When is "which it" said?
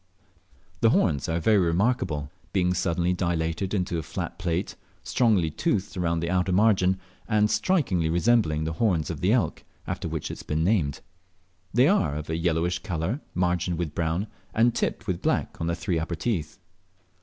10.07-10.37